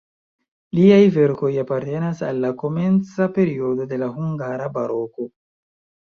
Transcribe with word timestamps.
Liaj 0.77 1.01
verkoj 1.17 1.49
apartenas 1.63 2.23
al 2.29 2.39
la 2.45 2.49
komenca 2.61 3.27
periodo 3.35 3.85
de 3.91 3.99
la 4.05 4.09
hungara 4.15 4.71
baroko. 4.79 5.27